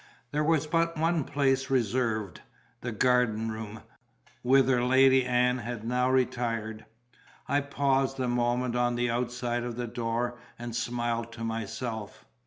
[0.31, 2.41] There was but one place reserved;
[2.81, 3.81] the garden room,
[4.41, 6.85] whither Lady Ann had now retired.
[7.47, 12.25] I paused a moment on the outside of the door, and smiled to myself.